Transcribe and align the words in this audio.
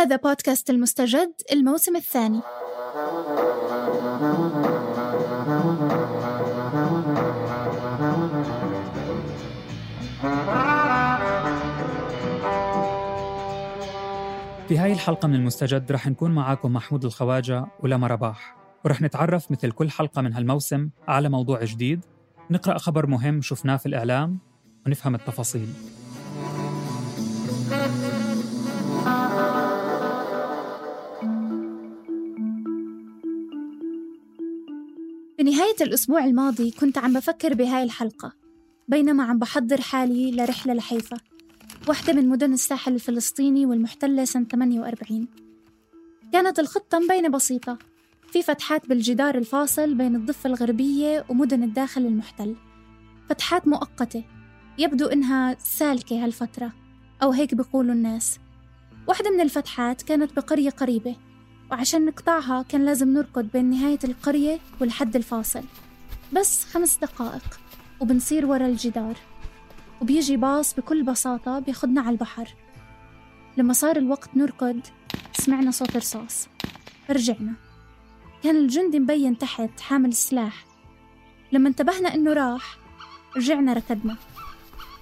هذا 0.00 0.16
بودكاست 0.16 0.70
المستجد 0.70 1.32
الموسم 1.52 1.96
الثاني. 1.96 2.40
في 14.68 14.78
هاي 14.78 14.92
الحلقة 14.92 15.28
من 15.28 15.34
المستجد 15.34 15.92
رح 15.92 16.06
نكون 16.06 16.30
معاكم 16.30 16.72
محمود 16.72 17.04
الخواجة 17.04 17.66
ولما 17.80 18.06
رباح. 18.06 18.56
ورح 18.84 19.02
نتعرف 19.02 19.50
مثل 19.50 19.70
كل 19.70 19.90
حلقة 19.90 20.22
من 20.22 20.32
هالموسم 20.32 20.90
على 21.08 21.28
موضوع 21.28 21.64
جديد 21.64 22.04
نقرأ 22.50 22.78
خبر 22.78 23.06
مهم 23.06 23.42
شفناه 23.42 23.76
في 23.76 23.86
الإعلام 23.86 24.38
ونفهم 24.86 25.14
التفاصيل. 25.14 25.68
الأسبوع 35.82 36.24
الماضي 36.24 36.70
كنت 36.70 36.98
عم 36.98 37.12
بفكر 37.12 37.54
بهاي 37.54 37.82
الحلقة 37.82 38.32
بينما 38.88 39.24
عم 39.24 39.38
بحضر 39.38 39.80
حالي 39.80 40.32
لرحلة 40.32 40.74
لحيفا 40.74 41.16
واحدة 41.88 42.12
من 42.12 42.28
مدن 42.28 42.52
الساحل 42.52 42.94
الفلسطيني 42.94 43.66
والمحتلة 43.66 44.24
سنة 44.24 44.44
48 44.44 45.26
كانت 46.32 46.58
الخطة 46.58 46.98
مبينة 46.98 47.28
بسيطة 47.28 47.78
في 48.32 48.42
فتحات 48.42 48.88
بالجدار 48.88 49.34
الفاصل 49.34 49.94
بين 49.94 50.16
الضفة 50.16 50.48
الغربية 50.48 51.24
ومدن 51.28 51.62
الداخل 51.62 52.00
المحتل. 52.00 52.56
فتحات 53.28 53.68
مؤقتة 53.68 54.24
يبدو 54.78 55.06
إنها 55.06 55.56
سالكة 55.58 56.24
هالفترة 56.24 56.72
أو 57.22 57.30
هيك 57.30 57.54
بيقولوا 57.54 57.94
الناس. 57.94 58.38
واحدة 59.08 59.30
من 59.30 59.40
الفتحات 59.40 60.02
كانت 60.02 60.36
بقرية 60.36 60.70
قريبة 60.70 61.16
وعشان 61.70 62.06
نقطعها 62.06 62.62
كان 62.62 62.84
لازم 62.84 63.08
نركض 63.08 63.48
بين 63.52 63.70
نهاية 63.70 63.98
القرية 64.04 64.58
والحد 64.80 65.16
الفاصل. 65.16 65.62
بس 66.32 66.64
خمس 66.64 66.96
دقائق 66.96 67.60
وبنصير 68.00 68.46
ورا 68.46 68.66
الجدار. 68.66 69.14
وبيجي 70.00 70.36
باص 70.36 70.74
بكل 70.74 71.02
بساطة 71.02 71.58
بياخدنا 71.58 72.00
على 72.00 72.10
البحر. 72.10 72.54
لما 73.56 73.72
صار 73.72 73.96
الوقت 73.96 74.36
نركض 74.36 74.80
سمعنا 75.32 75.70
صوت 75.70 75.96
رصاص. 75.96 76.48
رجعنا. 77.10 77.52
كان 78.42 78.56
الجندي 78.56 79.00
مبين 79.00 79.38
تحت 79.38 79.80
حامل 79.80 80.12
سلاح 80.12 80.64
لما 81.52 81.68
انتبهنا 81.68 82.14
إنه 82.14 82.32
راح 82.32 82.78
رجعنا 83.36 83.72
ركضنا. 83.72 84.16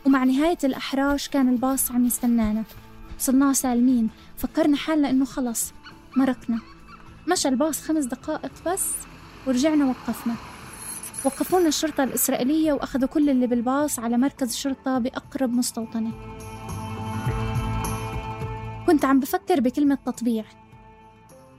ومع 0.07 0.25
نهاية 0.25 0.59
الأحراش 0.65 1.29
كان 1.29 1.49
الباص 1.49 1.93
عم 1.93 2.07
يستنانا. 2.07 2.65
وصلنا 3.19 3.53
سالمين 3.53 4.11
فكرنا 4.37 4.77
حالنا 4.77 5.11
إنه 5.11 5.25
خلص. 5.25 5.73
مركنا 6.17 6.61
مشى 7.29 7.49
الباص 7.49 7.83
خمس 7.83 8.05
دقائق 8.05 8.53
بس 8.67 8.93
ورجعنا 9.47 9.87
وقفنا. 9.87 10.35
وقفونا 11.25 11.69
الشرطة 11.69 12.05
الإسرائيلية 12.05 12.73
وأخذوا 12.73 13.09
كل 13.09 13.31
اللي 13.31 13.47
بالباص 13.47 13.99
على 13.99 14.19
مركز 14.19 14.57
شرطة 14.57 14.99
بأقرب 14.99 15.53
مستوطنة. 15.53 16.11
كنت 18.87 19.05
عم 19.05 19.21
بفكر 19.21 19.61
بكلمة 19.61 19.99
تطبيع. 20.07 20.45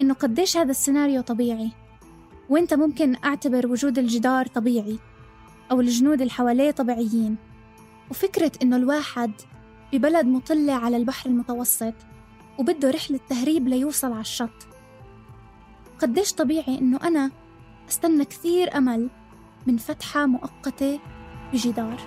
إنه 0.02 0.14
قديش 0.14 0.58
هذا 0.58 0.72
السيناريو 0.72 1.22
طبيعي؟ 1.22 1.72
وإنت 2.50 2.74
ممكن 2.74 3.16
أعتبر 3.26 3.68
وجود 3.68 3.98
الجدار 3.98 4.46
طبيعي 4.46 5.00
أو 5.72 5.82
الجنود 5.82 6.22
اللي 6.22 6.34
حواليه 6.34 6.72
طبيعيين. 6.72 7.36
وفكرة 8.12 8.52
إنه 8.62 8.76
الواحد 8.76 9.32
ببلد 9.94 10.26
مطلة 10.26 10.74
على 10.74 10.98
البحر 10.98 11.30
المتوسط 11.30 11.94
وبده 12.60 12.92
رحلة 12.92 13.20
تهريب 13.30 13.68
ليوصل 13.68 14.12
على 14.12 14.22
الشط. 14.22 14.68
قديش 16.00 16.34
طبيعي 16.34 16.78
إنه 16.78 17.00
أنا 17.04 17.32
أستنى 17.90 18.26
كثير 18.26 18.78
أمل 18.78 19.10
من 19.68 19.78
فتحة 19.78 20.26
مؤقتة 20.26 21.00
بجدار. 21.54 21.98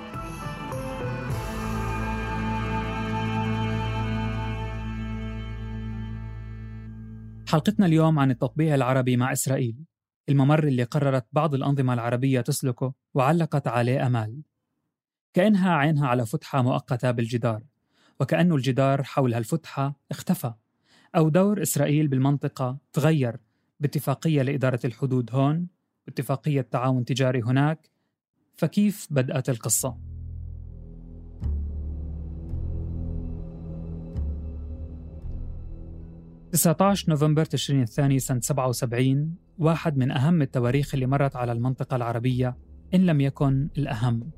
حلقتنا 7.49 7.87
اليوم 7.87 8.19
عن 8.19 8.31
التطبيع 8.31 8.75
العربي 8.75 9.17
مع 9.17 9.33
إسرائيل 9.33 9.85
الممر 10.29 10.65
اللي 10.65 10.83
قررت 10.83 11.27
بعض 11.33 11.55
الأنظمة 11.55 11.95
العربية 11.95 12.41
تسلكه 12.41 12.95
وعلقت 13.15 13.69
عليه 13.69 14.07
أمال. 14.07 14.43
كأنها 15.35 15.75
عينها 15.75 16.09
على 16.09 16.27
فتحة 16.27 16.63
مؤقتة 16.63 17.11
بالجدار. 17.11 17.72
وكأنه 18.23 18.55
الجدار 18.55 19.03
حول 19.03 19.35
هالفتحة 19.35 20.01
اختفى 20.11 20.53
أو 21.17 21.29
دور 21.29 21.63
إسرائيل 21.63 22.09
بالمنطقة 22.09 22.79
تغير 22.93 23.37
باتفاقية 23.81 24.43
لإدارة 24.43 24.81
الحدود 24.85 25.31
هون 25.35 25.69
واتفاقية 26.07 26.61
تعاون 26.61 27.05
تجاري 27.05 27.43
هناك 27.43 27.91
فكيف 28.55 29.07
بدأت 29.11 29.49
القصة؟ 29.51 29.99
عشر 36.81 37.11
نوفمبر 37.11 37.45
تشرين 37.45 37.83
الثاني 37.83 38.19
سنة 38.19 38.41
77 38.41 39.35
واحد 39.59 39.97
من 39.97 40.11
أهم 40.11 40.43
التواريخ 40.43 40.95
اللي 40.95 41.07
مرت 41.07 41.37
على 41.37 41.53
المنطقة 41.53 41.97
العربية 41.97 42.57
إن 42.95 43.07
لم 43.07 43.21
يكن 43.21 43.69
الأهم 43.79 44.31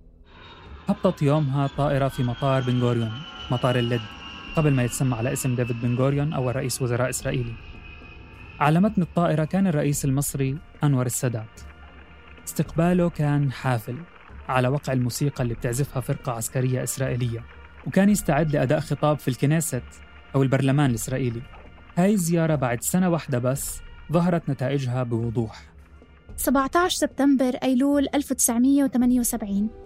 هبطت 0.89 1.23
يومها 1.23 1.67
طائرة 1.67 2.09
في 2.09 2.23
مطار 2.23 2.63
بن 2.63 2.81
غوريون 2.83 3.13
مطار 3.51 3.79
اللد 3.79 4.01
قبل 4.57 4.73
ما 4.73 4.85
يتسمى 4.85 5.15
على 5.15 5.33
اسم 5.33 5.55
ديفيد 5.55 5.81
بن 5.81 5.97
غوريون 5.97 6.33
أول 6.33 6.57
رئيس 6.57 6.83
وزراء 6.83 7.11
إسرائيلي 7.11 7.55
على 8.61 8.81
متن 8.81 9.03
الطائرة 9.03 9.45
كان 9.45 9.67
الرئيس 9.67 10.05
المصري 10.05 10.59
أنور 10.85 11.07
السادات. 11.07 11.61
استقباله 12.47 13.11
كان 13.11 13.53
حافل 13.53 13.97
على 14.49 14.69
وقع 14.69 14.93
الموسيقى 14.93 15.43
اللي 15.43 15.55
بتعزفها 15.55 16.01
فرقة 16.01 16.33
عسكرية 16.33 16.83
إسرائيلية 16.83 17.45
وكان 17.87 18.09
يستعد 18.09 18.53
لأداء 18.53 18.81
خطاب 18.81 19.19
في 19.19 19.29
الكنيست 19.29 19.83
أو 20.35 20.43
البرلمان 20.43 20.91
الإسرائيلي. 20.91 21.43
هاي 21.97 22.15
الزيارة 22.15 22.55
بعد 22.55 22.83
سنة 22.83 23.09
واحدة 23.09 23.39
بس 23.39 23.81
ظهرت 24.13 24.51
نتائجها 24.51 25.03
بوضوح. 25.03 25.63
17 26.37 26.97
سبتمبر 26.97 27.55
أيلول 27.63 28.09
1978 28.15 29.84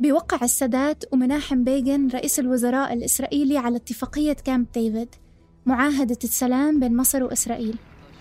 بيوقع 0.00 0.38
السادات 0.42 1.04
ومناحم 1.12 1.64
بيغن 1.64 2.08
رئيس 2.08 2.38
الوزراء 2.38 2.92
الإسرائيلي 2.92 3.58
على 3.58 3.76
اتفاقية 3.76 4.32
كامب 4.32 4.66
ديفيد 4.74 5.08
معاهدة 5.66 6.18
السلام 6.24 6.80
بين 6.80 6.96
مصر 6.96 7.22
وإسرائيل 7.22 7.76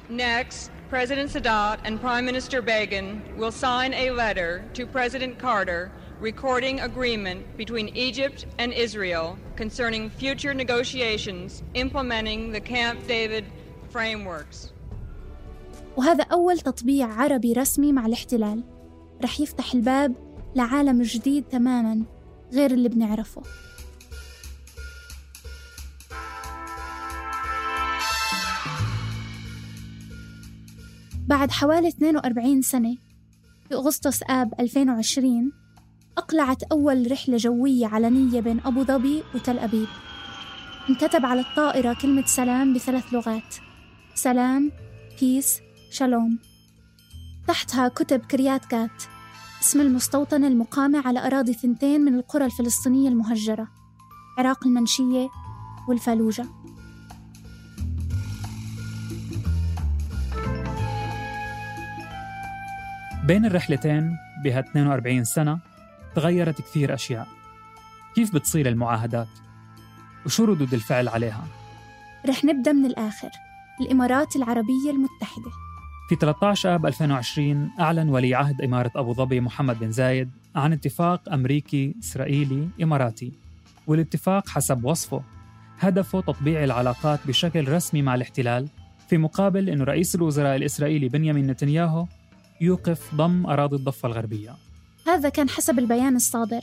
Next, 0.09 0.71
President 0.89 1.29
Sadat 1.29 1.77
and 1.85 2.01
Prime 2.01 2.25
Minister 2.25 2.61
Begin 2.61 3.21
will 3.37 3.51
sign 3.51 3.93
a 3.93 4.09
letter 4.11 4.63
to 4.73 4.85
President 4.87 5.37
Carter 5.39 5.91
recording 6.19 6.79
agreement 6.79 7.39
between 7.57 7.87
Egypt 7.95 8.45
and 8.57 8.73
Israel 8.73 9.37
concerning 9.55 10.09
future 10.09 10.53
negotiations 10.53 11.63
implementing 11.75 12.51
the 12.51 12.59
Camp 12.59 12.97
David 13.07 13.45
frameworks. 13.93 14.73
وهذا 15.97 16.23
أول 16.23 16.59
تطبيع 16.59 17.07
عربي 17.07 17.53
رسمي 17.53 17.93
مع 17.93 18.05
الاحتلال 18.05 18.63
رح 19.23 19.39
يفتح 19.39 19.73
الباب 19.73 20.28
لعالم 20.55 21.01
جديد 21.01 21.43
تماما 21.43 22.05
غير 22.53 22.71
اللي 22.71 22.89
بنعرفه. 22.89 23.41
بعد 31.27 31.51
حوالي 31.51 31.87
42 31.87 32.61
سنة 32.61 32.97
في 33.69 33.75
أغسطس 33.75 34.23
آب 34.29 34.53
2020 34.59 35.51
أقلعت 36.17 36.63
أول 36.63 37.11
رحلة 37.11 37.37
جوية 37.37 37.87
علنية 37.87 38.39
بين 38.41 38.59
أبو 38.65 38.83
ظبي 38.83 39.23
وتل 39.35 39.59
أبيب. 39.59 39.87
انكتب 40.89 41.25
على 41.25 41.41
الطائرة 41.41 41.97
كلمة 42.01 42.25
سلام 42.25 42.73
بثلاث 42.73 43.13
لغات 43.13 43.55
سلام 44.15 44.71
بيس 45.21 45.61
شالوم 45.91 46.39
تحتها 47.47 47.87
كتب 47.87 48.19
كريات 48.19 48.65
كات 48.65 49.03
اسم 49.61 49.81
المستوطنة 49.81 50.47
المقامة 50.47 51.07
على 51.07 51.19
أراضي 51.27 51.53
ثنتين 51.53 52.01
من 52.01 52.15
القرى 52.15 52.45
الفلسطينية 52.45 53.09
المهجرة 53.09 53.67
عراق 54.37 54.67
المنشية 54.67 55.29
والفالوجة 55.89 56.45
بين 63.23 63.45
الرحلتين 63.45 64.17
بها 64.43 64.59
42 64.59 65.23
سنة 65.23 65.59
تغيرت 66.15 66.61
كثير 66.61 66.93
أشياء 66.93 67.27
كيف 68.15 68.33
بتصير 68.35 68.67
المعاهدات؟ 68.67 69.27
وشو 70.25 70.45
ردود 70.45 70.73
الفعل 70.73 71.07
عليها؟ 71.07 71.43
رح 72.25 72.45
نبدأ 72.45 72.73
من 72.73 72.85
الآخر 72.85 73.29
الإمارات 73.81 74.35
العربية 74.35 74.91
المتحدة 74.91 75.51
في 76.09 76.15
13 76.15 76.75
آب 76.75 76.85
2020 76.85 77.71
أعلن 77.79 78.09
ولي 78.09 78.35
عهد 78.35 78.61
إمارة 78.61 78.91
أبو 78.95 79.13
ظبي 79.13 79.41
محمد 79.41 79.79
بن 79.79 79.91
زايد 79.91 80.29
عن 80.55 80.73
اتفاق 80.73 81.33
أمريكي 81.33 81.95
إسرائيلي 82.03 82.69
إماراتي. 82.83 83.31
والاتفاق 83.87 84.49
حسب 84.49 84.85
وصفه 84.85 85.23
هدفه 85.79 86.21
تطبيع 86.21 86.63
العلاقات 86.63 87.19
بشكل 87.27 87.67
رسمي 87.67 88.01
مع 88.01 88.15
الاحتلال 88.15 88.69
في 89.09 89.17
مقابل 89.17 89.69
أن 89.69 89.81
رئيس 89.81 90.15
الوزراء 90.15 90.55
الإسرائيلي 90.55 91.09
بنيامين 91.09 91.47
نتنياهو 91.47 92.05
يوقف 92.61 93.15
ضم 93.15 93.45
أراضي 93.45 93.75
الضفة 93.75 94.07
الغربية. 94.07 94.55
هذا 95.07 95.29
كان 95.29 95.49
حسب 95.49 95.79
البيان 95.79 96.15
الصادر. 96.15 96.61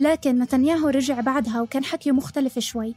لكن 0.00 0.38
نتنياهو 0.38 0.88
رجع 0.88 1.20
بعدها 1.20 1.60
وكان 1.60 1.84
حكيه 1.84 2.12
مختلف 2.12 2.58
شوي. 2.58 2.94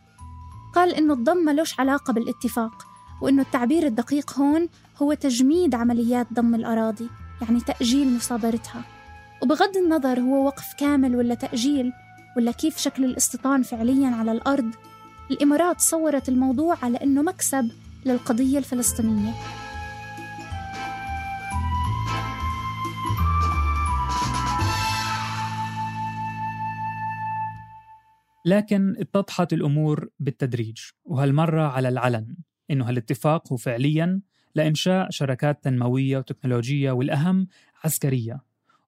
قال 0.76 0.96
إنه 0.96 1.14
الضم 1.14 1.38
ملوش 1.38 1.80
علاقة 1.80 2.14
بالاتفاق. 2.14 2.93
وإنه 3.22 3.42
التعبير 3.42 3.86
الدقيق 3.86 4.40
هون 4.40 4.70
هو 5.02 5.14
تجميد 5.14 5.76
عمليات 5.76 6.28
ضم 6.34 6.56
الأراضي 6.56 7.10
يعني 7.42 7.60
تأجيل 7.60 8.16
مصادرتها. 8.16 8.82
وبغض 9.44 9.78
النظر 9.78 10.20
هو 10.20 10.46
وقف 10.46 10.74
كامل 10.80 11.16
ولا 11.16 11.36
تأجيل 11.36 11.92
ولا 12.38 12.52
كيف 12.52 12.78
شكل 12.78 13.06
الاستيطان 13.06 13.64
فعليا 13.64 14.10
على 14.10 14.32
الأرض 14.32 14.72
الإمارات 15.32 15.82
صورت 15.82 16.30
الموضوع 16.30 16.78
على 16.84 16.98
إنه 16.98 17.22
مكسب 17.22 17.72
للقضية 18.06 18.58
الفلسطينية. 18.58 19.34
لكن 28.46 28.96
اتضحت 29.00 29.54
الأمور 29.54 30.10
بالتدريج 30.20 30.78
وهالمرة 31.06 31.62
على 31.62 31.90
العلن. 31.90 32.36
إنه 32.72 32.90
هالاتفاق 32.90 33.52
هو 33.52 33.58
فعليا 33.58 34.22
لإنشاء 34.56 35.10
شركات 35.10 35.64
تنموية 35.64 36.18
وتكنولوجية 36.18 36.92
والأهم 36.92 37.48
عسكرية 37.84 38.42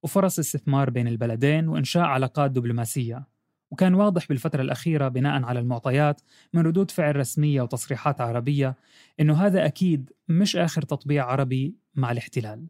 وفرص 0.04 0.40
استثمار 0.40 0.90
بين 0.90 1.08
البلدين 1.08 1.68
وإنشاء 1.68 2.04
علاقات 2.04 2.52
دبلوماسية 2.52 3.28
وكان 3.72 3.94
واضح 3.94 4.28
بالفترة 4.28 4.62
الأخيرة 4.62 5.08
بناء 5.08 5.44
على 5.44 5.60
المعطيات 5.60 6.22
من 6.54 6.62
ردود 6.62 6.92
فعل 6.92 7.16
رسمية 7.16 7.62
وتصريحات 7.62 8.22
عربية 8.22 8.76
إنه 9.20 9.34
هذا 9.34 9.66
أكيد 9.66 10.12
مش 10.28 10.56
آخر 10.56 10.82
تطبيع 10.82 11.26
عربي 11.26 11.76
مع 11.96 12.12
الاحتلال 12.12 12.68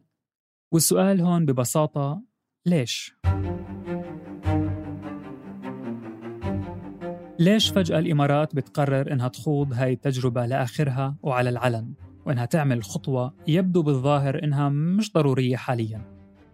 والسؤال 0.72 1.20
هون 1.20 1.46
ببساطة 1.46 2.22
ليش؟ 2.66 3.16
ليش 7.38 7.70
فجأة 7.70 7.98
الإمارات 7.98 8.54
بتقرر 8.54 9.12
إنها 9.12 9.28
تخوض 9.28 9.72
هاي 9.72 9.92
التجربة 9.92 10.46
لآخرها 10.46 11.16
وعلى 11.22 11.48
العلن 11.48 11.92
وإنها 12.26 12.44
تعمل 12.44 12.82
خطوة 12.82 13.34
يبدو 13.48 13.82
بالظاهر 13.82 14.44
إنها 14.44 14.68
مش 14.68 15.12
ضرورية 15.12 15.56
حالياً؟ 15.56 16.00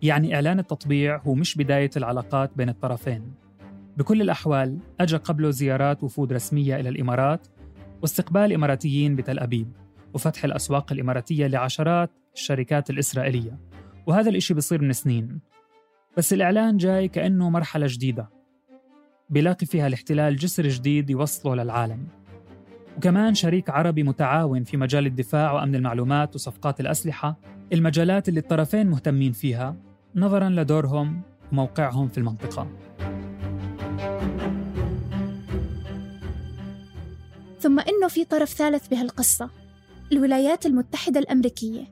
يعني 0.02 0.34
إعلان 0.34 0.58
التطبيع 0.58 1.22
هو 1.22 1.34
مش 1.34 1.56
بداية 1.56 1.90
العلاقات 1.96 2.50
بين 2.56 2.68
الطرفين. 2.68 3.34
بكل 3.96 4.22
الأحوال 4.22 4.78
أجى 5.00 5.16
قبله 5.16 5.50
زيارات 5.50 6.04
وفود 6.04 6.32
رسمية 6.32 6.76
إلى 6.76 6.88
الإمارات 6.88 7.46
واستقبال 8.02 8.52
إماراتيين 8.52 9.16
بتل 9.16 9.38
أبيب 9.38 9.72
وفتح 10.14 10.44
الأسواق 10.44 10.92
الإماراتية 10.92 11.46
لعشرات 11.46 12.10
الشركات 12.34 12.90
الإسرائيلية 12.90 13.58
وهذا 14.06 14.30
الإشي 14.30 14.54
بصير 14.54 14.82
من 14.82 14.92
سنين. 14.92 15.40
بس 16.16 16.32
الإعلان 16.32 16.76
جاي 16.76 17.08
كأنه 17.08 17.50
مرحلة 17.50 17.86
جديدة. 17.88 18.41
بيلاقي 19.32 19.66
فيها 19.66 19.86
الاحتلال 19.86 20.36
جسر 20.36 20.68
جديد 20.68 21.10
يوصله 21.10 21.54
للعالم. 21.54 22.06
وكمان 22.96 23.34
شريك 23.34 23.70
عربي 23.70 24.02
متعاون 24.02 24.64
في 24.64 24.76
مجال 24.76 25.06
الدفاع 25.06 25.52
وأمن 25.52 25.74
المعلومات 25.74 26.34
وصفقات 26.34 26.80
الأسلحة 26.80 27.38
المجالات 27.72 28.28
اللي 28.28 28.40
الطرفين 28.40 28.86
مهتمين 28.86 29.32
فيها 29.32 29.76
نظرا 30.16 30.48
لدورهم 30.48 31.22
وموقعهم 31.52 32.08
في 32.08 32.18
المنطقة. 32.18 32.68
ثم 37.60 37.80
إنه 37.80 38.08
في 38.08 38.24
طرف 38.24 38.48
ثالث 38.48 38.88
بهالقصة 38.88 39.50
الولايات 40.12 40.66
المتحدة 40.66 41.20
الأمريكية 41.20 41.84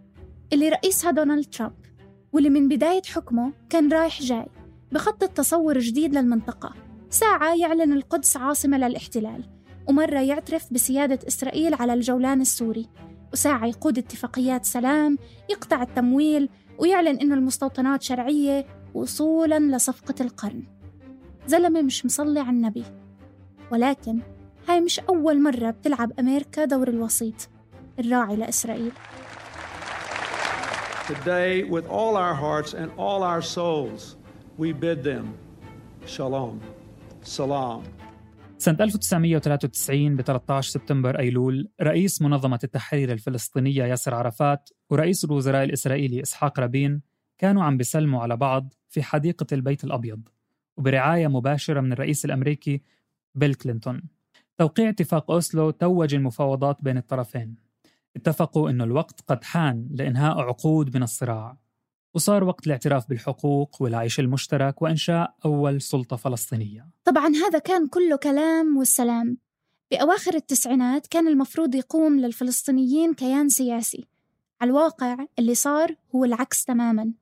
اللي 0.53 0.69
رئيسها 0.69 1.11
دونالد 1.11 1.45
ترامب 1.45 1.73
واللي 2.33 2.51
من 2.51 2.69
بداية 2.69 3.03
حكمه 3.15 3.53
كان 3.71 3.93
رايح 3.93 4.23
جاي 4.23 4.47
بخطط 4.93 5.29
تصور 5.29 5.79
جديد 5.79 6.15
للمنطقة. 6.15 6.90
ساعة 7.11 7.55
يعلن 7.55 7.93
القدس 7.93 8.37
عاصمة 8.37 8.79
للاحتلال 8.79 9.45
ومرة 9.89 10.21
يعترف 10.21 10.73
بسيادة 10.73 11.19
إسرائيل 11.29 11.75
على 11.75 11.95
الجولان 11.95 12.41
السوري. 12.41 12.89
وساعة 13.33 13.67
يقود 13.67 13.99
اتفاقيات 13.99 14.65
سلام 14.65 15.19
يقطع 15.51 15.83
التمويل 15.83 16.49
ويعلن 16.79 17.19
إنه 17.19 17.35
المستوطنات 17.35 18.03
شرعية 18.03 18.67
وصولا 18.95 19.77
لصفقة 19.77 20.15
القرن. 20.21 20.63
زلمة 21.47 21.83
مش 21.83 22.07
مصلي 22.07 22.41
على 22.41 22.51
النبي. 22.51 22.85
ولكن 23.73 24.21
هاي 24.69 24.81
مش 24.81 25.01
أول 25.01 25.43
مرة 25.43 25.71
بتلعب 25.71 26.13
أمريكا 26.21 26.65
دور 26.65 26.89
الوسيط 26.89 27.49
الراعي 27.99 28.37
لإسرائيل. 28.37 28.93
Today, 31.09 31.65
with 31.65 31.87
all 31.89 32.17
our 32.17 32.35
hearts 32.35 32.73
and 32.73 32.91
all 32.97 33.23
our 33.25 33.43
souls, 33.43 34.17
we 34.59 34.73
bid 34.73 35.03
them 35.03 35.35
shalom. 36.07 36.61
سلام. 37.23 37.83
سنة 38.59 38.77
1993 38.81 40.17
ب 40.17 40.23
13 40.23 40.71
سبتمبر 40.71 41.19
أيلول 41.19 41.69
رئيس 41.83 42.23
منظمة 42.23 42.59
التحرير 42.65 43.13
الفلسطينية 43.13 43.85
ياسر 43.85 44.15
عرفات 44.15 44.71
ورئيس 44.91 45.25
الوزراء 45.25 45.65
الإسرائيلي 45.65 46.23
إسحاق 46.23 46.61
رابين 46.61 47.03
كانوا 47.39 47.65
عم 47.65 47.77
بيسلموا 47.77 48.23
على 48.23 48.37
بعض 48.37 48.75
في 48.89 49.03
حديقة 49.03 49.47
البيت 49.53 49.85
الأبيض 49.85 50.29
وبرعاية 50.77 51.29
مباشرة 51.29 51.81
من 51.81 51.93
الرئيس 51.93 52.25
الأمريكي 52.25 52.83
بيل 53.35 53.55
كلينتون. 53.55 54.03
توقيع 54.59 54.89
اتفاق 54.89 55.31
أوسلو 55.31 55.71
توج 55.71 56.15
المفاوضات 56.15 56.83
بين 56.83 56.97
الطرفين. 56.97 57.57
اتفقوا 58.17 58.71
أن 58.71 58.83
الوقت 58.83 59.21
قد 59.21 59.45
حان 59.45 59.89
لإنهاء 59.91 60.41
عقود 60.41 60.97
من 60.97 61.03
الصراع. 61.03 61.57
وصار 62.15 62.45
وقت 62.45 62.67
الاعتراف 62.67 63.09
بالحقوق 63.09 63.83
والعيش 63.83 64.21
المشترك 64.21 64.83
وإنشاء 64.83 65.35
أول 65.45 65.81
سلطة 65.81 66.17
فلسطينية. 66.17 66.89
طبعا 67.05 67.29
هذا 67.29 67.59
كان 67.59 67.89
كله 67.89 68.17
كلام 68.17 68.77
والسلام. 68.77 69.39
بأواخر 69.91 70.35
التسعينات 70.35 71.07
كان 71.07 71.29
المفروض 71.29 71.75
يقوم 71.75 72.19
للفلسطينيين 72.19 73.15
كيان 73.15 73.49
سياسي. 73.49 74.07
على 74.61 74.71
الواقع 74.71 75.27
اللي 75.39 75.55
صار 75.55 75.97
هو 76.15 76.25
العكس 76.25 76.65
تماما. 76.65 77.13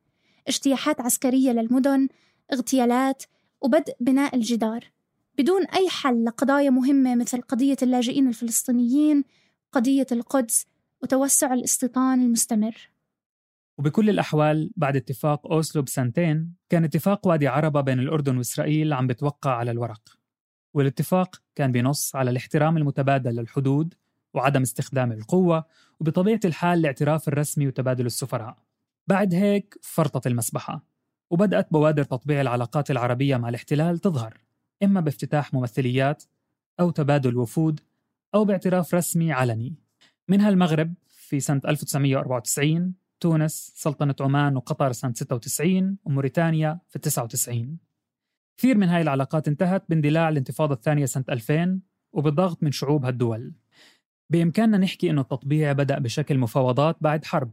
اجتياحات 0.49 1.01
عسكرية 1.01 1.51
للمدن 1.51 2.09
اغتيالات 2.53 3.23
وبدء 3.61 3.95
بناء 4.01 4.37
الجدار. 4.37 4.93
بدون 5.39 5.65
أي 5.65 5.89
حل 5.89 6.25
لقضايا 6.25 6.71
مهمة 6.71 7.15
مثل 7.15 7.41
قضية 7.41 7.77
اللاجئين 7.83 8.29
الفلسطينيين 8.29 9.25
قضية 9.73 10.07
القدس 10.13 10.67
وتوسع 11.03 11.55
الاستيطان 11.55 12.23
المستمر. 12.23 12.91
وبكل 13.79 14.11
الأحوال 14.11 14.71
بعد 14.77 14.97
اتفاق 14.97 15.53
أوسلو 15.53 15.83
بسنتين 15.83 16.55
كان 16.69 16.85
اتفاق 16.85 17.27
وادي 17.27 17.49
عربة 17.49 17.81
بين 17.81 17.99
الأردن 17.99 18.37
وإسرائيل 18.37 18.93
عم 18.93 19.07
بتوقع 19.07 19.51
على 19.51 19.71
الورق. 19.71 20.19
والاتفاق 20.75 21.43
كان 21.55 21.73
بنص 21.73 22.17
على 22.17 22.31
الاحترام 22.31 22.77
المتبادل 22.77 23.35
للحدود 23.35 23.95
وعدم 24.35 24.63
استخدام 24.63 25.13
القوة 25.13 25.65
وبطبيعة 26.01 26.41
الحال 26.45 26.79
الاعتراف 26.79 27.29
الرسمي 27.29 27.67
وتبادل 27.67 28.07
السفراء. 28.07 28.57
بعد 29.07 29.35
هيك 29.35 29.79
فرطت 29.83 30.27
المسبحة 30.27 30.85
وبدأت 31.31 31.73
بوادر 31.73 32.05
تطبيع 32.05 32.41
العلاقات 32.41 32.91
العربية 32.91 33.37
مع 33.37 33.49
الاحتلال 33.49 33.99
تظهر 33.99 34.41
إما 34.83 35.01
بافتتاح 35.01 35.55
ممثليات 35.55 36.25
أو 36.81 36.91
تبادل 36.91 37.37
وفود 37.37 37.81
أو 38.35 38.45
باعتراف 38.45 38.95
رسمي 38.95 39.33
علني. 39.33 39.75
منها 40.29 40.49
المغرب 40.49 40.95
في 41.09 41.41
سنة 41.41 41.61
1994 41.69 43.08
تونس 43.21 43.73
سلطنة 43.75 44.15
عمان 44.21 44.57
وقطر 44.57 44.93
سنة 44.93 45.13
96 45.13 45.99
وموريتانيا 46.05 46.81
في 46.89 46.99
99 46.99 47.79
كثير 48.59 48.79
من 48.79 48.89
هاي 48.89 49.03
العلاقات 49.03 49.49
انتهت 49.49 49.85
باندلاع 49.89 50.29
الانتفاضة 50.29 50.75
الثانية 50.75 51.07
سنة 51.07 51.25
2000 51.29 51.81
وبضغط 52.13 52.63
من 52.63 52.73
شعوب 52.73 53.05
هالدول. 53.05 53.53
بإمكاننا 54.31 54.79
نحكي 54.79 55.11
أنه 55.11 55.21
التطبيع 55.21 55.73
بدأ 55.73 55.99
بشكل 55.99 56.39
مفاوضات 56.39 56.97
بعد 57.01 57.25
حرب 57.25 57.51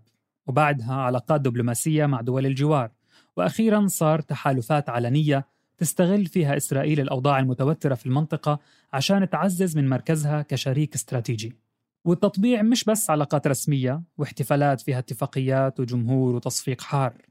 وبعدها 0.47 0.93
علاقات 0.93 1.41
دبلوماسية 1.41 2.05
مع 2.05 2.21
دول 2.21 2.45
الجوار. 2.45 2.91
وأخيرا 3.37 3.87
صار 3.87 4.21
تحالفات 4.21 4.89
علنية 4.89 5.47
تستغل 5.77 6.25
فيها 6.25 6.57
إسرائيل 6.57 6.99
الأوضاع 6.99 7.39
المتوترة 7.39 7.95
في 7.95 8.05
المنطقة 8.05 8.59
عشان 8.93 9.29
تعزز 9.29 9.77
من 9.77 9.89
مركزها 9.89 10.41
كشريك 10.41 10.95
استراتيجي. 10.95 11.64
والتطبيع 12.05 12.61
مش 12.61 12.83
بس 12.83 13.09
علاقات 13.09 13.47
رسمية 13.47 14.03
واحتفالات 14.17 14.81
فيها 14.81 14.99
اتفاقيات 14.99 15.79
وجمهور 15.79 16.35
وتصفيق 16.35 16.81
حار 16.81 17.21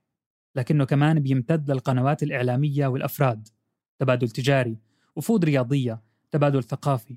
لكنه 0.56 0.84
كمان 0.84 1.20
بيمتد 1.20 1.70
للقنوات 1.70 2.22
الإعلامية 2.22 2.86
والأفراد. 2.86 3.48
تبادل 3.98 4.28
تجاري 4.28 4.78
وفود 5.16 5.44
رياضية 5.44 6.02
تبادل 6.30 6.62
ثقافي. 6.62 7.16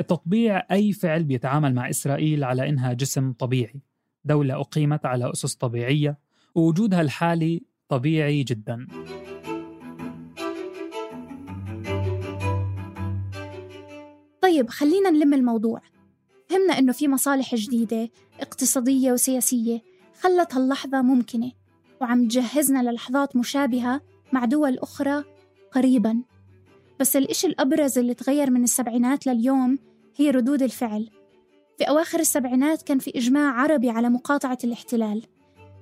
التطبيع 0.00 0.66
أي 0.72 0.92
فعل 0.92 1.24
بيتعامل 1.24 1.74
مع 1.74 1.90
إسرائيل 1.90 2.44
على 2.44 2.68
إنها 2.68 2.92
جسم 2.92 3.32
طبيعي. 3.32 3.82
دولة 4.24 4.60
أقيمت 4.60 5.06
على 5.06 5.32
أسس 5.32 5.54
طبيعية 5.54 6.18
ووجودها 6.54 7.00
الحالي 7.00 7.62
طبيعي 7.88 8.42
جدا. 8.42 8.86
طيب 14.42 14.68
خلينا 14.70 15.10
نلم 15.10 15.34
الموضوع. 15.34 15.82
فهمنا 16.52 16.78
إنه 16.78 16.92
في 16.92 17.08
مصالح 17.08 17.54
جديدة 17.54 18.10
اقتصادية 18.40 19.12
وسياسية 19.12 19.82
خلت 20.20 20.54
هاللحظة 20.54 21.02
ممكنة 21.02 21.52
وعم 22.00 22.28
تجهزنا 22.28 22.90
للحظات 22.90 23.36
مشابهة 23.36 24.00
مع 24.32 24.44
دول 24.44 24.78
أخرى 24.78 25.24
قريبا. 25.72 26.22
بس 27.00 27.16
الإشي 27.16 27.46
الأبرز 27.46 27.98
اللي 27.98 28.14
تغير 28.14 28.50
من 28.50 28.62
السبعينات 28.62 29.26
لليوم 29.26 29.78
هي 30.16 30.30
ردود 30.30 30.62
الفعل. 30.62 31.10
في 31.78 31.84
أواخر 31.84 32.20
السبعينات 32.20 32.82
كان 32.82 32.98
في 32.98 33.12
إجماع 33.16 33.60
عربي 33.60 33.90
على 33.90 34.08
مقاطعة 34.08 34.58
الاحتلال. 34.64 35.22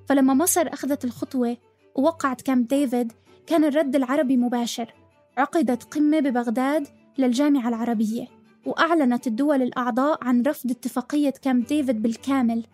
فلما 0.09 0.33
مصر 0.33 0.67
أخذت 0.67 1.05
الخطوة 1.05 1.57
ووقعت 1.95 2.41
كامب 2.41 2.67
ديفيد 2.67 3.11
كان 3.47 3.63
الرد 3.63 3.95
العربي 3.95 4.37
مباشر 4.37 4.93
عقدت 5.37 5.83
قمة 5.83 6.19
ببغداد 6.19 6.87
للجامعة 7.17 7.69
العربية. 7.69 8.40
وأعلنت 8.65 9.27
الدول 9.27 9.61
الأعضاء 9.61 10.23
عن 10.23 10.41
رفض 10.41 10.71
اتفاقية 10.71 11.33
كامب 11.41 11.65
ديفيد 11.65 12.01
بالكامل 12.01 12.65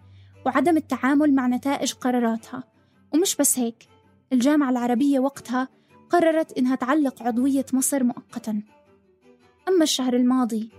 وعدم 0.46 0.78
التعامل 0.78 1.36
مع 1.36 1.48
نتائج 1.48 1.94
قراراتها. 1.94 2.64
ومش 3.14 3.36
بس 3.36 3.60
هيك 3.60 3.88
الجامعة 4.34 4.70
العربية 4.70 5.20
وقتها 5.20 5.68
قررت 6.10 6.58
إنها 6.58 6.76
تعلق 6.76 7.24
عضوية 7.24 7.66
مصر 7.74 8.04
مؤقتا. 8.04 8.64
أما 9.68 9.84
الشهر 9.84 10.16
الماضي 10.16 10.70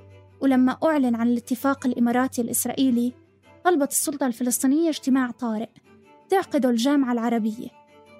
ولما 0.41 0.77
أعلن 0.85 1.15
عن 1.15 1.29
الاتفاق 1.29 1.87
الإماراتي 1.87 2.43
الإسرائيلي 2.43 3.13
طلبت 3.65 3.91
السلطة 3.91 4.27
الفلسطينية 4.27 4.89
اجتماع 4.89 5.31
طارئ 5.31 5.69
تعقده 6.29 6.71
الجامعة 6.71 7.13
العربية. 7.13 7.69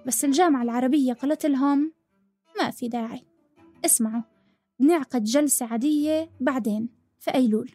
بس 0.07 0.25
الجامعة 0.25 0.63
العربية 0.63 1.13
قالت 1.13 1.47
لهم 1.47 1.93
ما 2.61 2.71
في 2.71 2.89
داعي. 2.89 3.25
اسمعوا 3.85 4.23
بنعقد 4.79 5.25
جلسة 5.25 5.67
عادية 5.67 6.31
بعدين 6.41 6.89
في 7.19 7.35
أيلول. 7.35 7.71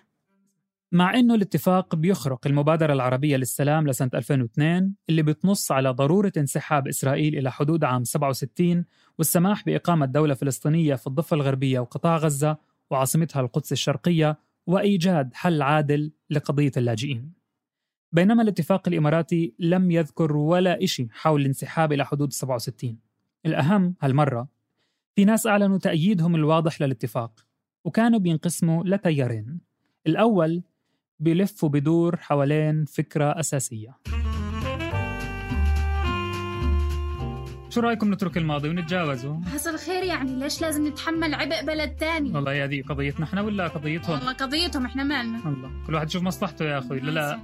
مع 0.91 1.19
أنه 1.19 1.36
الاتفاق 1.36 1.95
بيخرق 1.95 2.48
المبادرة 2.48 2.93
العربية 2.93 3.38
للسلام 3.38 3.88
لسنة 3.88 4.10
2002 4.13 4.93
اللي 5.10 5.24
بتنص 5.24 5.72
على 5.72 5.89
ضرورة 5.89 6.31
انسحاب 6.38 6.88
إسرائيل 6.88 7.38
إلى 7.38 7.51
حدود 7.51 7.83
عام 7.83 8.03
67 8.03 8.86
والسماح 9.17 9.65
بإقامة 9.65 10.05
دولة 10.05 10.33
فلسطينية 10.33 10.95
في 10.95 11.07
الضفة 11.07 11.36
الغربية 11.36 11.79
وقطاع 11.79 12.17
غزة 12.17 12.57
وعاصمتها 12.89 13.39
القدس 13.41 13.72
الشرقية 13.72 14.39
وإيجاد 14.67 15.33
حل 15.33 15.62
عادل 15.62 16.12
لقضية 16.29 16.72
اللاجئين. 16.77 17.31
بينما 18.12 18.43
الاتفاق 18.43 18.88
الإماراتي 18.88 19.53
لم 19.60 19.91
يذكر 19.91 20.36
ولا 20.38 20.83
إشي 20.83 21.07
حول 21.12 21.41
الانسحاب 21.41 21.93
إلى 21.93 22.05
حدود 22.05 22.33
67 22.33 22.98
الأهم 23.45 23.95
هالمرة 24.01 24.48
في 25.15 25.25
ناس 25.25 25.48
أعلنوا 25.48 25.77
تأييدهم 25.77 26.36
الواضح 26.36 26.82
للاتفاق 26.82 27.32
وكانوا 27.86 28.20
بينقسموا 28.20 28.84
لتيارين 28.84 29.60
الأول 30.08 30.63
بيلف 31.20 31.63
وبدور 31.63 32.17
حوالين 32.17 32.86
فكرة 32.86 33.39
أساسية 33.39 33.98
شو 37.70 37.79
رأيكم 37.82 38.13
نترك 38.13 38.38
الماضي 38.38 38.70
ونتجاوزه؟ 38.70 39.41
حصل 39.43 39.77
خير 39.77 40.03
يعني 40.03 40.39
ليش 40.39 40.62
لازم 40.62 40.88
نتحمل 40.88 41.34
عبء 41.34 41.65
بلد 41.65 41.96
تاني؟ 41.96 42.32
والله 42.32 42.53
يا 42.53 42.65
دي 42.65 42.82
قضيتنا 42.82 43.25
إحنا 43.25 43.41
ولا 43.41 43.67
قضيتهم؟ 43.67 44.17
والله 44.17 44.34
قضيتهم 44.34 44.86
إحنا 44.86 45.03
مالنا 45.03 45.38
الله 45.50 45.72
كل 45.88 45.93
واحد 45.93 46.08
يشوف 46.08 46.24
مصلحته 46.24 46.65
يا 46.65 46.79
أخوي 46.79 47.00
لا 47.00 47.12
لا 47.12 47.39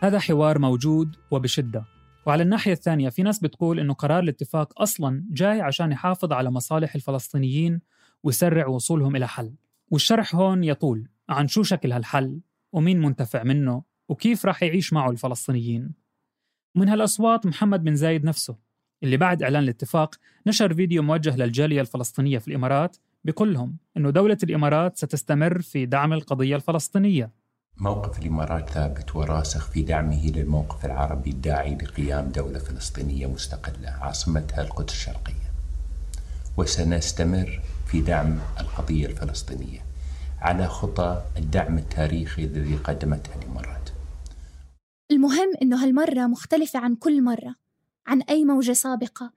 هذا 0.00 0.18
حوار 0.18 0.58
موجود 0.58 1.16
وبشدة 1.30 1.84
وعلى 2.28 2.42
الناحية 2.42 2.72
الثانية 2.72 3.08
في 3.08 3.22
ناس 3.22 3.38
بتقول 3.38 3.80
إنه 3.80 3.94
قرار 3.94 4.22
الاتفاق 4.22 4.82
أصلا 4.82 5.24
جاي 5.30 5.60
عشان 5.60 5.92
يحافظ 5.92 6.32
على 6.32 6.50
مصالح 6.50 6.94
الفلسطينيين 6.94 7.80
ويسرع 8.22 8.66
وصولهم 8.66 9.16
إلى 9.16 9.28
حل. 9.28 9.54
والشرح 9.90 10.34
هون 10.34 10.64
يطول 10.64 11.08
عن 11.28 11.48
شو 11.48 11.62
شكل 11.62 11.92
هالحل 11.92 12.40
ومين 12.72 13.00
منتفع 13.00 13.42
منه 13.42 13.82
وكيف 14.08 14.46
راح 14.46 14.62
يعيش 14.62 14.92
معه 14.92 15.10
الفلسطينيين. 15.10 15.92
ومن 16.74 16.88
هالأصوات 16.88 17.46
محمد 17.46 17.84
بن 17.84 17.96
زايد 17.96 18.24
نفسه 18.24 18.56
اللي 19.02 19.16
بعد 19.16 19.42
إعلان 19.42 19.62
الاتفاق 19.62 20.14
نشر 20.46 20.74
فيديو 20.74 21.02
موجه 21.02 21.36
للجالية 21.36 21.80
الفلسطينية 21.80 22.38
في 22.38 22.48
الإمارات 22.48 22.96
بيقول 23.24 23.54
لهم 23.54 23.76
أنه 23.96 24.10
دولة 24.10 24.38
الإمارات 24.42 24.96
ستستمر 24.96 25.60
في 25.60 25.86
دعم 25.86 26.12
القضية 26.12 26.56
الفلسطينية. 26.56 27.30
موقف 27.80 28.18
الإمارات 28.18 28.70
ثابت 28.70 29.16
وراسخ 29.16 29.70
في 29.70 29.82
دعمه 29.82 30.26
للموقف 30.26 30.84
العربي 30.84 31.30
الداعي 31.30 31.74
لقيام 31.74 32.28
دولة 32.28 32.58
فلسطينية 32.58 33.26
مستقلة 33.26 33.88
عاصمتها 33.88 34.62
القدس 34.62 34.92
الشرقية. 34.92 35.48
وسنستمر 36.56 37.60
في 37.86 38.00
دعم 38.00 38.38
القضية 38.60 39.06
الفلسطينية 39.06 39.84
على 40.40 40.68
خطى 40.68 41.22
الدعم 41.36 41.78
التاريخي 41.78 42.44
الذي 42.44 42.76
قدمته 42.76 43.30
الإمارات. 43.42 43.90
المهم 45.10 45.52
إنه 45.62 45.84
هالمرة 45.84 46.26
مختلفة 46.26 46.78
عن 46.78 46.94
كل 46.94 47.22
مرة 47.22 47.54
عن 48.06 48.22
أي 48.22 48.44
موجة 48.44 48.72
سابقة. 48.72 49.32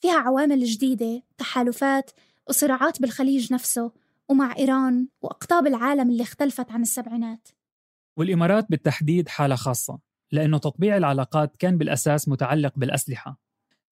فيها 0.00 0.18
عوامل 0.18 0.64
جديدة 0.64 1.22
تحالفات 1.38 2.10
وصراعات 2.48 3.00
بالخليج 3.00 3.52
نفسه 3.52 3.92
ومع 4.28 4.56
إيران 4.56 5.06
وأقطاب 5.22 5.66
العالم 5.66 6.10
اللي 6.10 6.22
اختلفت 6.22 6.72
عن 6.72 6.82
السبعينات. 6.82 7.48
والإمارات 8.16 8.66
بالتحديد 8.70 9.28
حالة 9.28 9.54
خاصة 9.54 9.98
لأنه 10.32 10.58
تطبيع 10.58 10.96
العلاقات 10.96 11.56
كان 11.56 11.78
بالأساس 11.78 12.28
متعلق 12.28 12.72
بالأسلحة. 12.76 13.40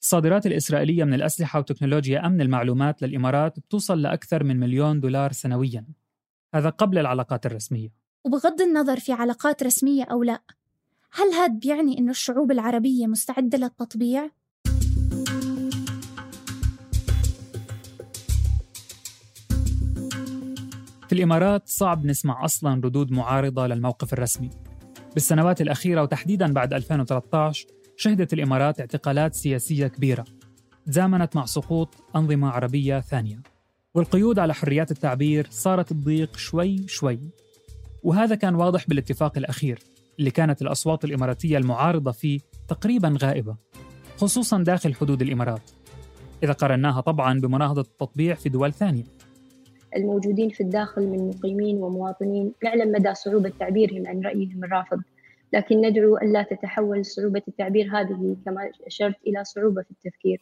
الصادرات 0.03 0.47
الإسرائيلية 0.47 1.05
من 1.05 1.15
الأسلحة 1.15 1.59
وتكنولوجيا 1.59 2.27
أمن 2.27 2.41
المعلومات 2.41 3.03
للإمارات 3.03 3.59
بتوصل 3.59 4.03
لأكثر 4.03 4.45
من 4.45 4.61
مليون 4.61 5.01
دولار 5.01 5.33
سنوياً. 5.33 5.87
هذا 6.55 6.69
قبل 6.69 6.99
العلاقات 6.99 7.47
الرسمية. 7.47 7.89
وبغض 8.25 8.61
النظر 8.63 9.01
في 9.01 9.13
علاقات 9.13 9.63
رسمية 9.63 10.05
أو 10.05 10.23
لا 10.23 10.43
هل 11.13 11.33
هذا 11.33 11.59
بيعني 11.59 11.99
أنه 11.99 12.11
الشعوب 12.11 12.53
العربية 12.53 13.07
مستعدة 13.07 13.59
للتطبيع؟ 13.59 14.31
الإمارات 21.15 21.69
صعب 21.69 22.07
نسمع 22.07 22.45
أصلا 22.45 22.81
ردود 22.85 23.13
معارضة 23.13 23.67
للموقف 23.67 24.13
الرسمي. 24.13 24.51
بالسنوات 25.15 25.61
الأخيرة 25.61 26.03
وتحديدا 26.03 26.53
بعد 26.53 26.73
2013 26.73 27.67
شهدت 27.97 28.33
الإمارات 28.33 28.81
اعتقالات 28.81 29.35
سياسية 29.35 29.87
كبيرة 29.87 30.25
تزامنت 30.87 31.37
مع 31.37 31.45
سقوط 31.45 31.95
أنظمة 32.17 32.49
عربية 32.49 33.01
ثانية. 33.01 33.43
والقيود 33.95 34.39
على 34.39 34.55
حريات 34.55 34.91
التعبير 34.91 35.47
صارت 35.51 35.93
تضيق 35.93 36.37
شوي 36.37 36.89
شوي. 36.89 37.21
وهذا 38.03 38.35
كان 38.35 38.55
واضح 38.55 38.89
بالاتفاق 38.89 39.39
الأخير 39.39 39.79
اللي 40.19 40.31
كانت 40.31 40.63
الأصوات 40.63 41.05
الإماراتية 41.05 41.59
المعارضة 41.59 42.13
فيه 42.13 42.41
تقريبا 42.69 43.17
غائبة 43.23 43.57
خصوصا 44.17 44.63
داخل 44.63 44.95
حدود 44.95 45.23
الإمارات. 45.23 45.71
إذا 46.43 46.53
قارناها 46.53 47.01
طبعا 47.01 47.41
بمناهضة 47.41 47.81
التطبيع 47.81 48.35
في 48.35 48.49
دول 48.49 48.73
ثانية. 48.73 49.05
الموجودين 49.97 50.49
في 50.49 50.61
الداخل 50.61 51.03
من 51.03 51.29
مقيمين 51.29 51.77
ومواطنين 51.77 52.53
نعلم 52.65 52.93
مدى 52.93 53.15
صعوبة 53.15 53.53
تعبيرهم 53.61 54.07
عن 54.07 54.21
رأيهم 54.21 54.65
الرافض. 54.65 55.03
لكن 55.53 55.81
ندعو 55.81 56.17
ألا 56.17 56.43
تتحول 56.43 57.05
صعوبة 57.05 57.43
التعبير 57.49 57.87
هذه 57.93 58.37
كما 58.45 58.71
أشرت 58.87 59.17
إلى 59.27 59.45
صعوبة 59.45 59.83
في 59.83 59.91
التفكير. 59.91 60.41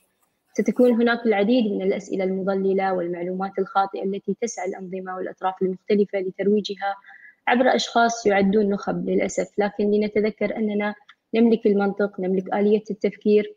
ستكون 0.54 0.92
هناك 0.92 1.26
العديد 1.26 1.72
من 1.72 1.82
الأسئلة 1.82 2.24
المضللة 2.24 2.94
والمعلومات 2.94 3.52
الخاطئة 3.58 4.04
التي 4.04 4.36
تسعى 4.40 4.68
الأنظمة 4.68 5.16
والأطراف 5.16 5.62
المختلفة 5.62 6.18
لترويجها 6.18 6.94
عبر 7.46 7.74
أشخاص 7.74 8.26
يعدون 8.26 8.68
نخب 8.68 9.08
للأسف. 9.08 9.48
لكن 9.58 9.90
لنتذكر 9.90 10.56
أننا 10.56 10.94
نملك 11.34 11.66
المنطق 11.66 12.20
نملك 12.20 12.54
آلية 12.54 12.82
التفكير 12.90 13.54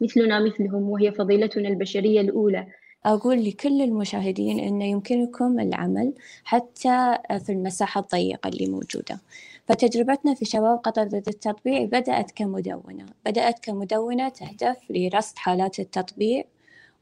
مثلنا 0.00 0.40
مثلهم 0.40 0.90
وهي 0.90 1.12
فضيلتنا 1.12 1.68
البشرية 1.68 2.20
الأولى. 2.20 2.66
أقول 3.06 3.44
لكل 3.44 3.82
المشاهدين 3.82 4.60
أنه 4.60 4.84
يمكنكم 4.84 5.60
العمل 5.60 6.14
حتى 6.44 7.18
في 7.44 7.52
المساحة 7.52 8.00
الضيقة 8.00 8.48
اللي 8.48 8.66
موجودة. 8.66 9.20
فتجربتنا 9.68 10.34
في 10.34 10.44
شباب 10.44 10.78
قطر 10.78 11.04
ضد 11.04 11.28
التطبيع 11.28 11.84
بدأت 11.84 12.30
كمدونة. 12.30 13.06
بدأت 13.26 13.58
كمدونة 13.64 14.28
تهدف 14.28 14.76
لرصد 14.90 15.38
حالات 15.38 15.80
التطبيع 15.80 16.44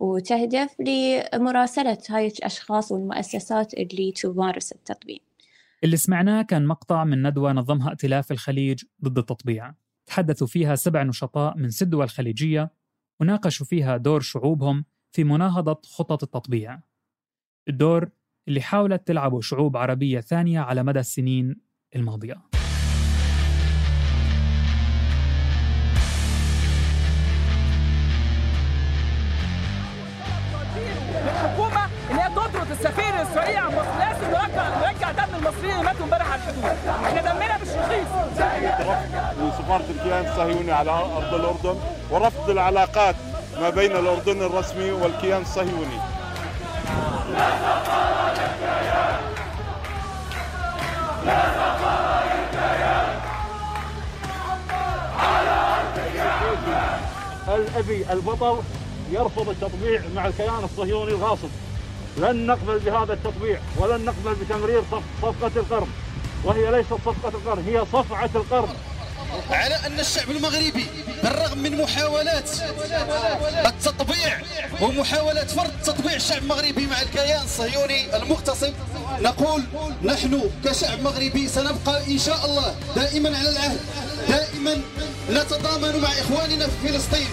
وتهدف 0.00 0.76
لمراسلة 0.80 1.98
هاي 2.10 2.26
الأشخاص 2.26 2.92
والمؤسسات 2.92 3.74
اللي 3.74 4.12
تمارس 4.12 4.72
التطبيع. 4.72 5.18
اللي 5.84 5.96
سمعناه 5.96 6.42
كان 6.42 6.66
مقطع 6.66 7.04
من 7.04 7.26
ندوة 7.26 7.52
نظمها 7.52 7.90
ائتلاف 7.90 8.32
الخليج 8.32 8.82
ضد 9.04 9.18
التطبيع. 9.18 9.74
تحدثوا 10.06 10.46
فيها 10.46 10.74
سبع 10.74 11.02
نشطاء 11.02 11.56
من 11.56 11.70
ست 11.70 11.84
دول 11.84 12.08
خليجية 12.08 12.70
وناقشوا 13.20 13.66
فيها 13.66 13.96
دور 13.96 14.20
شعوبهم 14.20 14.84
في 15.14 15.24
مناهضة 15.24 15.80
خطط 15.86 16.22
التطبيع. 16.22 16.80
الدور 17.68 18.08
اللي 18.48 18.60
حاولت 18.60 19.06
تلعبه 19.06 19.40
شعوب 19.40 19.76
عربية 19.76 20.20
ثانية 20.20 20.60
على 20.60 20.82
مدى 20.82 21.00
السنين 21.00 21.60
الماضية. 21.96 22.34
الحكومة 31.24 31.84
إن 32.10 32.16
هي 32.16 32.30
تطرد 32.30 32.70
السفير 32.70 33.14
الإسرائيلي 33.14 33.58
عن 33.58 33.72
مصر 33.72 33.98
لازم 33.98 34.26
نرجع 34.30 34.92
نرجع 34.92 35.12
دم 35.12 35.34
المصريين 35.34 35.72
اللي 35.72 35.84
ماتوا 35.84 36.04
امبارح 36.04 36.32
على 36.32 36.42
الحدود. 36.42 36.64
إحنا 36.88 37.20
دمنا 37.20 37.58
مش 37.62 37.68
رخيص. 37.68 38.08
وسفارة 39.40 39.90
الكيان 39.90 40.26
الصهيوني 40.26 40.72
على 40.72 40.90
أرض 40.90 41.34
الأردن 41.34 41.80
ورفض 42.10 42.50
العلاقات 42.50 43.14
ما 43.64 43.70
بين 43.70 43.96
الأردن 43.96 44.42
الرسمي 44.42 44.90
والكيان 44.92 45.42
الصهيوني. 45.42 46.00
الأبي 57.48 58.12
البطل 58.12 58.58
يرفض 59.10 59.48
التطبيع 59.48 60.02
مع 60.14 60.26
الكيان 60.26 60.64
الصهيوني 60.64 61.10
الغاصب. 61.10 61.48
لن 62.16 62.46
نقبل 62.46 62.78
بهذا 62.78 63.12
التطبيع 63.12 63.58
ولن 63.76 64.04
نقبل 64.04 64.34
بتمرير 64.34 64.82
صفقة 65.22 65.50
القرن. 65.56 65.88
وهي 66.44 66.70
ليست 66.70 66.92
صفقة 66.92 67.28
القرن 67.28 67.64
هي 67.66 67.84
صفعة 67.92 68.30
القرن. 68.34 68.74
على 69.50 69.74
أن 69.86 70.00
الشعب 70.00 70.30
المغربي 70.30 70.86
بالرغم 71.22 71.58
من 71.58 71.82
محاولات 71.82 72.50
التطبيع 73.66 74.40
ومحاولات 74.80 75.50
فرض 75.50 75.70
تطبيع 75.84 76.12
الشعب 76.12 76.42
المغربي 76.42 76.86
مع 76.86 77.02
الكيان 77.02 77.42
الصهيوني 77.42 78.16
المغتصب 78.16 78.72
نقول 79.20 79.64
نحن 80.02 80.50
كشعب 80.64 81.00
مغربي 81.02 81.48
سنبقى 81.48 82.06
إن 82.06 82.18
شاء 82.18 82.44
الله 82.46 82.74
دائما 82.96 83.38
على 83.38 83.48
العهد 83.48 83.80
دائما 84.28 84.80
نتضامن 85.30 86.00
مع 86.00 86.08
إخواننا 86.08 86.66
في 86.66 86.88
فلسطين. 86.88 87.26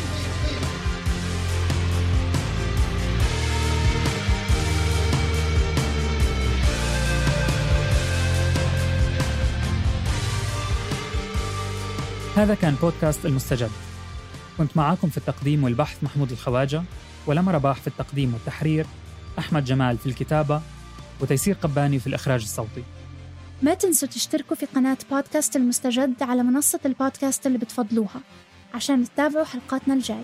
هذا 12.36 12.56
كان 12.56 12.76
بودكاست 12.82 13.26
المستجد. 13.26 13.72
كنت 14.58 14.78
معاكم 14.78 15.10
في 15.10 15.18
التقديم 15.18 15.64
والبحث 15.64 16.04
محمود 16.04 16.32
الخواجة 16.32 16.84
ولما 17.28 17.52
رباح 17.52 17.82
في 17.82 17.88
التقديم 17.88 18.34
والتحرير 18.34 18.86
أحمد 19.40 19.66
جمال 19.66 19.98
في 19.98 20.06
الكتابة 20.06 20.62
وتيسير 21.22 21.56
قباني 21.56 22.00
في 22.00 22.08
الإخراج 22.08 22.42
الصوتي. 22.42 22.84
ما 23.62 23.74
تنسوا 23.74 24.08
تشتركوا 24.08 24.56
في 24.56 24.66
قناة 24.66 24.98
بودكاست 25.12 25.56
المستجد 25.56 26.24
على 26.24 26.44
منصة 26.44 26.80
البودكاست 26.86 27.48
اللي 27.48 27.58
بتفضلوها 27.58 28.22
عشان 28.74 29.06
تتابعوا 29.06 29.46
حلقاتنا 29.46 29.94
الجاي 29.94 30.24